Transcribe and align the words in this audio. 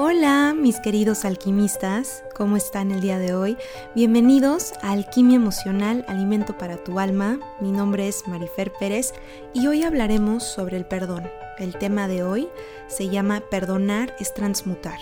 Hola 0.00 0.54
mis 0.56 0.78
queridos 0.78 1.24
alquimistas, 1.24 2.22
¿cómo 2.36 2.56
están 2.56 2.92
el 2.92 3.00
día 3.00 3.18
de 3.18 3.34
hoy? 3.34 3.56
Bienvenidos 3.96 4.74
a 4.80 4.92
Alquimia 4.92 5.34
Emocional, 5.34 6.04
Alimento 6.06 6.56
para 6.56 6.76
tu 6.76 7.00
Alma. 7.00 7.40
Mi 7.58 7.72
nombre 7.72 8.06
es 8.06 8.28
Marifer 8.28 8.72
Pérez 8.78 9.12
y 9.54 9.66
hoy 9.66 9.82
hablaremos 9.82 10.44
sobre 10.44 10.76
el 10.76 10.86
perdón. 10.86 11.28
El 11.58 11.76
tema 11.76 12.06
de 12.06 12.22
hoy 12.22 12.48
se 12.86 13.08
llama 13.08 13.42
Perdonar 13.50 14.14
es 14.20 14.32
transmutar. 14.32 15.00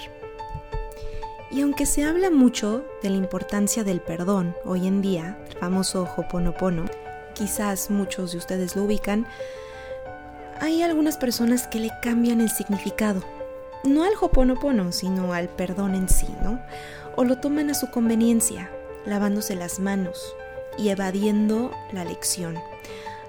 Y 1.51 1.61
aunque 1.61 1.85
se 1.85 2.03
habla 2.03 2.31
mucho 2.31 2.83
de 3.03 3.11
la 3.11 3.17
importancia 3.17 3.85
del 3.85 4.01
perdón 4.01 4.57
hoy 4.65 4.87
en 4.87 5.03
día, 5.03 5.39
el 5.47 5.59
famoso 5.59 6.09
Hoponopono, 6.17 6.87
quizás 7.35 7.91
muchos 7.91 8.33
de 8.33 8.39
ustedes 8.39 8.75
lo 8.75 8.85
ubican, 8.85 9.27
hay 10.59 10.81
algunas 10.81 11.19
personas 11.19 11.67
que 11.67 11.81
le 11.81 11.91
cambian 12.01 12.41
el 12.41 12.49
significado 12.49 13.36
no 13.87 14.05
al 14.05 14.13
hoponopono, 14.21 14.93
sino 14.93 15.33
al 15.33 15.49
perdón 15.49 15.95
en 15.95 16.09
sí, 16.09 16.29
¿no? 16.43 16.61
O 17.17 17.25
lo 17.25 17.39
toman 17.39 17.71
a 17.71 17.75
su 17.75 17.91
conveniencia, 17.91 18.71
lavándose 19.05 19.55
las 19.55 19.79
manos 19.79 20.35
y 20.79 20.89
evadiendo 20.89 21.71
la 21.93 22.05
lección. 22.05 22.57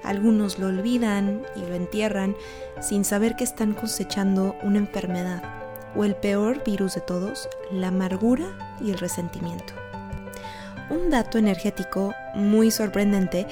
Algunos 0.03 0.59
lo 0.59 0.67
olvidan 0.67 1.43
y 1.55 1.61
lo 1.61 1.73
entierran 1.75 2.35
sin 2.81 3.05
saber 3.05 3.35
que 3.35 3.43
están 3.43 3.73
cosechando 3.73 4.55
una 4.63 4.77
enfermedad 4.77 5.41
o 5.95 6.03
el 6.03 6.15
peor 6.15 6.63
virus 6.63 6.95
de 6.95 7.01
todos, 7.01 7.49
la 7.71 7.87
amargura 7.87 8.77
y 8.81 8.91
el 8.91 8.99
resentimiento. 8.99 9.73
Un 10.89 11.09
dato 11.09 11.37
energético 11.37 12.13
muy 12.33 12.71
sorprendente 12.71 13.47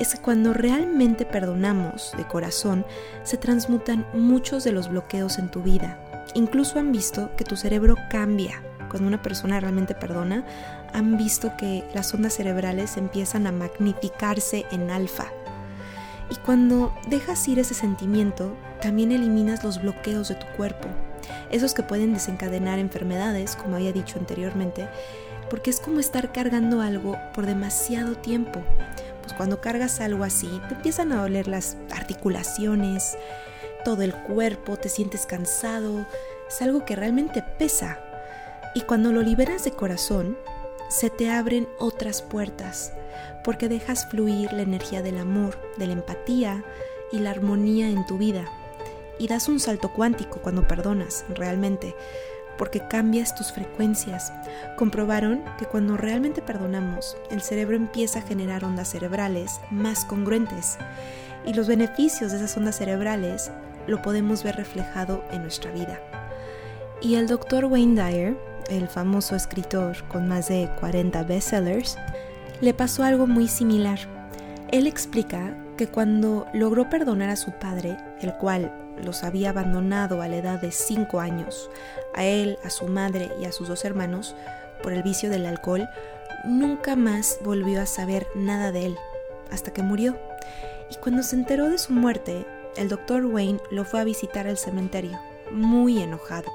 es 0.00 0.14
que 0.14 0.20
cuando 0.20 0.52
realmente 0.52 1.24
perdonamos 1.24 2.12
de 2.16 2.26
corazón, 2.26 2.84
se 3.22 3.36
transmutan 3.36 4.06
muchos 4.12 4.64
de 4.64 4.72
los 4.72 4.88
bloqueos 4.88 5.38
en 5.38 5.50
tu 5.50 5.62
vida 5.62 5.98
Incluso 6.34 6.78
han 6.78 6.92
visto 6.92 7.30
que 7.36 7.44
tu 7.44 7.56
cerebro 7.56 7.96
cambia. 8.08 8.62
Cuando 8.88 9.08
una 9.08 9.22
persona 9.22 9.60
realmente 9.60 9.94
perdona, 9.94 10.44
han 10.92 11.16
visto 11.16 11.52
que 11.56 11.84
las 11.94 12.12
ondas 12.14 12.34
cerebrales 12.34 12.96
empiezan 12.96 13.46
a 13.46 13.52
magnificarse 13.52 14.66
en 14.70 14.90
alfa. 14.90 15.26
Y 16.30 16.36
cuando 16.36 16.94
dejas 17.08 17.46
ir 17.48 17.58
ese 17.58 17.74
sentimiento, 17.74 18.56
también 18.80 19.12
eliminas 19.12 19.64
los 19.64 19.82
bloqueos 19.82 20.28
de 20.28 20.36
tu 20.36 20.46
cuerpo, 20.56 20.88
esos 21.50 21.74
que 21.74 21.82
pueden 21.82 22.14
desencadenar 22.14 22.78
enfermedades, 22.78 23.56
como 23.56 23.76
había 23.76 23.92
dicho 23.92 24.18
anteriormente, 24.18 24.88
porque 25.50 25.70
es 25.70 25.80
como 25.80 25.98
estar 25.98 26.32
cargando 26.32 26.80
algo 26.80 27.18
por 27.34 27.46
demasiado 27.46 28.14
tiempo. 28.14 28.62
Pues 29.22 29.34
cuando 29.34 29.60
cargas 29.60 30.00
algo 30.00 30.22
así, 30.22 30.48
te 30.68 30.74
empiezan 30.74 31.12
a 31.12 31.20
doler 31.20 31.48
las 31.48 31.76
articulaciones, 31.90 33.16
todo 33.84 34.02
el 34.02 34.14
cuerpo, 34.14 34.76
te 34.76 34.88
sientes 34.88 35.26
cansado, 35.26 36.06
es 36.48 36.62
algo 36.62 36.84
que 36.84 36.96
realmente 36.96 37.42
pesa. 37.58 37.98
Y 38.74 38.82
cuando 38.82 39.12
lo 39.12 39.22
liberas 39.22 39.64
de 39.64 39.72
corazón, 39.72 40.36
se 40.88 41.10
te 41.10 41.30
abren 41.30 41.68
otras 41.78 42.22
puertas, 42.22 42.92
porque 43.44 43.68
dejas 43.68 44.06
fluir 44.08 44.52
la 44.52 44.62
energía 44.62 45.02
del 45.02 45.18
amor, 45.18 45.58
de 45.76 45.86
la 45.86 45.92
empatía 45.92 46.64
y 47.12 47.18
la 47.20 47.30
armonía 47.30 47.88
en 47.88 48.06
tu 48.06 48.18
vida. 48.18 48.44
Y 49.18 49.28
das 49.28 49.48
un 49.48 49.60
salto 49.60 49.92
cuántico 49.92 50.40
cuando 50.40 50.66
perdonas, 50.66 51.24
realmente, 51.28 51.94
porque 52.58 52.86
cambias 52.86 53.34
tus 53.34 53.52
frecuencias. 53.52 54.32
Comprobaron 54.76 55.42
que 55.58 55.66
cuando 55.66 55.96
realmente 55.96 56.42
perdonamos, 56.42 57.16
el 57.30 57.40
cerebro 57.40 57.76
empieza 57.76 58.18
a 58.18 58.22
generar 58.22 58.64
ondas 58.64 58.90
cerebrales 58.90 59.60
más 59.70 60.04
congruentes. 60.04 60.76
Y 61.46 61.54
los 61.54 61.68
beneficios 61.68 62.32
de 62.32 62.38
esas 62.38 62.56
ondas 62.56 62.76
cerebrales 62.76 63.50
lo 63.90 64.02
podemos 64.02 64.42
ver 64.42 64.56
reflejado 64.56 65.22
en 65.30 65.42
nuestra 65.42 65.70
vida. 65.72 66.00
Y 67.02 67.16
el 67.16 67.26
doctor 67.26 67.64
Wayne 67.64 68.00
Dyer, 68.00 68.36
el 68.68 68.88
famoso 68.88 69.34
escritor 69.34 69.96
con 70.08 70.28
más 70.28 70.48
de 70.48 70.70
40 70.80 71.22
bestsellers, 71.24 71.98
le 72.60 72.74
pasó 72.74 73.04
algo 73.04 73.26
muy 73.26 73.48
similar. 73.48 73.98
Él 74.70 74.86
explica 74.86 75.56
que 75.76 75.88
cuando 75.88 76.46
logró 76.52 76.90
perdonar 76.90 77.30
a 77.30 77.36
su 77.36 77.52
padre, 77.52 77.96
el 78.20 78.34
cual 78.34 78.70
los 79.02 79.24
había 79.24 79.50
abandonado 79.50 80.20
a 80.20 80.28
la 80.28 80.36
edad 80.36 80.60
de 80.60 80.70
5 80.70 81.20
años, 81.20 81.70
a 82.14 82.24
él, 82.24 82.58
a 82.64 82.70
su 82.70 82.86
madre 82.86 83.30
y 83.40 83.46
a 83.46 83.52
sus 83.52 83.68
dos 83.68 83.84
hermanos, 83.84 84.36
por 84.82 84.92
el 84.92 85.02
vicio 85.02 85.30
del 85.30 85.46
alcohol, 85.46 85.88
nunca 86.44 86.96
más 86.96 87.38
volvió 87.42 87.80
a 87.80 87.86
saber 87.86 88.26
nada 88.34 88.72
de 88.72 88.86
él, 88.86 88.96
hasta 89.50 89.72
que 89.72 89.82
murió. 89.82 90.18
Y 90.90 90.96
cuando 90.96 91.22
se 91.22 91.36
enteró 91.36 91.70
de 91.70 91.78
su 91.78 91.92
muerte, 91.92 92.46
el 92.76 92.88
doctor 92.88 93.26
Wayne 93.26 93.60
lo 93.70 93.84
fue 93.84 94.00
a 94.00 94.04
visitar 94.04 94.46
al 94.46 94.58
cementerio, 94.58 95.18
muy 95.50 96.02
enojado, 96.02 96.50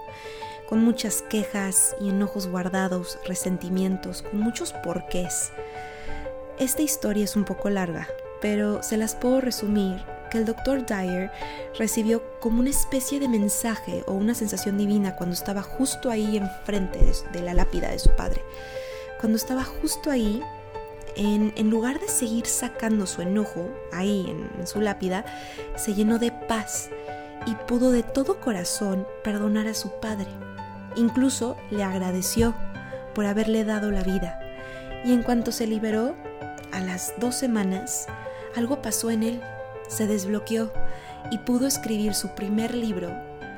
con 0.68 0.84
muchas 0.84 1.22
quejas 1.22 1.96
y 2.00 2.10
enojos 2.10 2.48
guardados, 2.48 3.20
resentimientos, 3.26 4.22
con 4.22 4.40
muchos 4.40 4.74
porqués. 4.74 5.52
Esta 6.58 6.82
historia 6.82 7.24
es 7.24 7.36
un 7.36 7.44
poco 7.44 7.70
larga, 7.70 8.08
pero 8.42 8.82
se 8.82 8.98
las 8.98 9.16
puedo 9.16 9.42
resumir 9.42 10.02
que 10.30 10.38
el 10.38 10.46
doctor 10.46 10.86
Dyer 10.86 11.32
recibió 11.78 12.24
como 12.40 12.60
una 12.60 12.70
especie 12.70 13.20
de 13.20 13.28
mensaje 13.28 14.04
o 14.08 14.14
una 14.14 14.34
sensación 14.34 14.78
divina 14.78 15.16
cuando 15.16 15.34
estaba 15.34 15.62
justo 15.62 16.10
ahí 16.10 16.38
enfrente 16.38 17.00
de, 17.32 17.42
la 17.42 17.54
lápida 17.54 17.90
de 17.90 18.00
su 18.00 18.10
padre. 18.12 18.42
Cuando 19.20 19.38
estaba 19.38 19.64
justo 19.64 20.10
ahí, 20.10 20.42
en, 21.16 21.70
lugar 21.70 22.00
de 22.00 22.08
seguir 22.08 22.46
sacando 22.46 23.06
su 23.06 23.22
enojo 23.22 23.70
ahí 23.92 24.26
en, 24.30 24.68
su 24.68 24.82
lápida, 24.82 25.26
se 25.76 25.94
llenó 25.94 26.20
de 26.20 26.32
paz 26.32 26.90
y 27.46 27.56
pudo 27.68 27.92
de 27.92 28.04
todo 28.04 28.40
corazón 28.40 29.08
perdonar 29.24 29.68
a 29.68 29.74
su 29.74 29.92
padre. 30.00 30.28
Incluso 30.96 31.58
le 31.72 31.84
agradeció 31.84 32.56
por 33.14 33.26
haberle 33.26 33.64
dado 33.64 33.92
la 33.92 34.04
vida. 34.04 34.40
Y 35.06 35.14
en 35.14 35.24
cuanto 35.24 35.52
se 35.52 35.68
liberó, 35.68 36.16
a 36.72 36.80
las 36.80 37.14
dos 37.20 37.36
semanas, 37.36 38.08
algo 38.56 38.82
pasó 38.82 39.12
en 39.12 39.24
él, 39.24 39.42
se 39.88 40.08
desbloqueó 40.08 40.72
y 41.32 41.38
pudo 41.40 41.68
escribir 41.68 42.14
su 42.14 42.30
primer 42.30 42.76
libro 42.76 43.10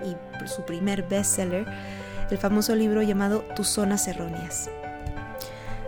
y 0.06 0.48
su 0.48 0.64
primer 0.66 1.04
bestseller, 1.04 1.66
el 2.30 2.38
famoso 2.38 2.76
libro 2.76 3.02
llamado 3.02 3.40
Tus 3.56 3.70
zonas 3.70 4.08
erróneas. 4.08 4.70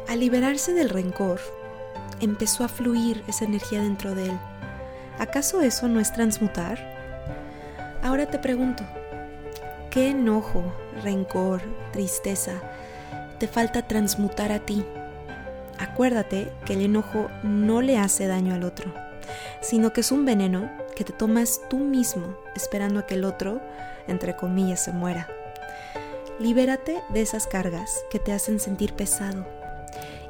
Al 0.08 0.22
liberarse 0.22 0.74
del 0.74 0.90
rencor, 0.90 1.40
empezó 2.22 2.64
a 2.64 2.68
fluir 2.68 3.24
esa 3.28 3.46
energía 3.46 3.82
dentro 3.82 4.16
de 4.16 4.26
él. 4.26 4.40
¿Acaso 5.18 5.62
eso 5.62 5.88
no 5.88 6.00
es 6.00 6.14
transmutar? 6.14 6.80
Ahora 8.02 8.26
te 8.28 8.40
pregunto, 8.40 8.84
¿qué 9.90 10.10
enojo, 10.10 10.64
rencor, 11.04 11.62
tristeza 11.92 12.54
te 13.38 13.48
falta 13.48 13.88
transmutar 13.88 14.52
a 14.52 14.60
ti? 14.60 14.86
Acuérdate 15.78 16.52
que 16.66 16.74
el 16.74 16.82
enojo 16.82 17.30
no 17.44 17.82
le 17.82 17.98
hace 17.98 18.28
daño 18.28 18.54
al 18.54 18.64
otro, 18.64 18.94
sino 19.62 19.94
que 19.94 20.02
es 20.02 20.12
un 20.12 20.26
veneno 20.26 20.70
que 20.96 21.04
te 21.04 21.14
tomas 21.14 21.62
tú 21.70 21.78
mismo 21.78 22.38
esperando 22.56 23.00
a 23.00 23.06
que 23.06 23.16
el 23.16 23.26
otro, 23.26 23.62
entre 24.08 24.36
comillas, 24.36 24.84
se 24.84 24.92
muera. 24.92 25.28
Libérate 26.40 27.02
de 27.10 27.22
esas 27.22 27.48
cargas 27.48 28.04
que 28.10 28.20
te 28.20 28.32
hacen 28.32 28.60
sentir 28.60 28.94
pesado 28.94 29.59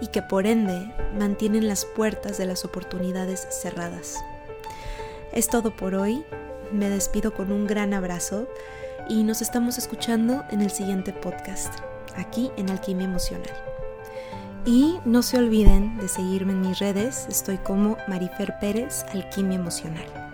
y 0.01 0.07
que 0.07 0.21
por 0.21 0.47
ende 0.47 0.93
mantienen 1.17 1.67
las 1.67 1.85
puertas 1.85 2.37
de 2.37 2.45
las 2.45 2.65
oportunidades 2.65 3.47
cerradas. 3.49 4.15
Es 5.31 5.47
todo 5.47 5.75
por 5.75 5.95
hoy, 5.95 6.25
me 6.71 6.89
despido 6.89 7.33
con 7.33 7.51
un 7.51 7.67
gran 7.67 7.93
abrazo 7.93 8.47
y 9.07 9.23
nos 9.23 9.41
estamos 9.41 9.77
escuchando 9.77 10.43
en 10.51 10.61
el 10.61 10.71
siguiente 10.71 11.13
podcast, 11.13 11.73
aquí 12.15 12.51
en 12.57 12.69
Alquimia 12.69 13.05
Emocional. 13.05 13.53
Y 14.65 14.99
no 15.05 15.23
se 15.23 15.37
olviden 15.37 15.97
de 15.97 16.07
seguirme 16.07 16.53
en 16.53 16.61
mis 16.61 16.79
redes, 16.79 17.25
estoy 17.29 17.57
como 17.57 17.97
Marifer 18.07 18.55
Pérez, 18.59 19.05
Alquimia 19.13 19.57
Emocional. 19.57 20.28